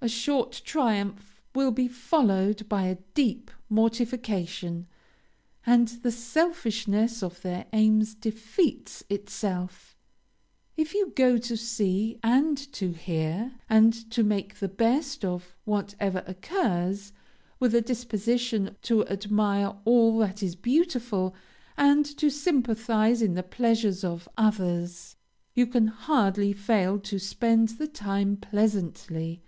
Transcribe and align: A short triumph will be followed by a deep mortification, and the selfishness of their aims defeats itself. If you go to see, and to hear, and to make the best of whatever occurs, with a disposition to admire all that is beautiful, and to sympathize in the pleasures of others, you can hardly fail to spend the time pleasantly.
A 0.00 0.06
short 0.08 0.60
triumph 0.66 1.40
will 1.54 1.70
be 1.70 1.88
followed 1.88 2.68
by 2.68 2.88
a 2.88 2.98
deep 3.14 3.50
mortification, 3.70 4.86
and 5.64 5.88
the 5.88 6.12
selfishness 6.12 7.22
of 7.22 7.40
their 7.40 7.64
aims 7.72 8.14
defeats 8.14 9.02
itself. 9.08 9.96
If 10.76 10.92
you 10.92 11.14
go 11.16 11.38
to 11.38 11.56
see, 11.56 12.18
and 12.22 12.58
to 12.74 12.92
hear, 12.92 13.52
and 13.70 13.94
to 14.10 14.22
make 14.22 14.56
the 14.58 14.68
best 14.68 15.24
of 15.24 15.56
whatever 15.64 16.22
occurs, 16.26 17.14
with 17.58 17.74
a 17.74 17.80
disposition 17.80 18.76
to 18.82 19.06
admire 19.08 19.72
all 19.86 20.18
that 20.18 20.42
is 20.42 20.54
beautiful, 20.54 21.34
and 21.78 22.04
to 22.18 22.28
sympathize 22.30 23.22
in 23.22 23.32
the 23.32 23.42
pleasures 23.42 24.04
of 24.04 24.28
others, 24.36 25.16
you 25.54 25.66
can 25.66 25.86
hardly 25.86 26.52
fail 26.52 26.98
to 26.98 27.18
spend 27.18 27.68
the 27.78 27.88
time 27.88 28.36
pleasantly. 28.36 29.40